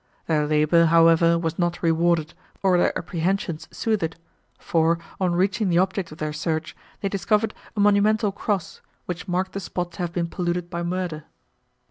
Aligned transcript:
Their 0.25 0.47
labour, 0.47 0.85
however, 0.87 1.37
was 1.37 1.59
not 1.59 1.83
rewarded, 1.83 2.33
or 2.63 2.75
their 2.75 2.97
apprehensions 2.97 3.67
soothed; 3.69 4.15
for, 4.57 4.97
on 5.19 5.33
reaching 5.33 5.69
the 5.69 5.77
object 5.77 6.11
of 6.11 6.17
their 6.17 6.33
search, 6.33 6.75
they 7.01 7.07
discovered 7.07 7.53
a 7.77 7.79
monumental 7.79 8.31
cross, 8.31 8.81
which 9.05 9.27
marked 9.27 9.51
the 9.51 9.59
spot 9.59 9.91
to 9.91 9.99
have 9.99 10.11
been 10.11 10.25
polluted 10.25 10.71
by 10.71 10.81
murder. 10.81 11.25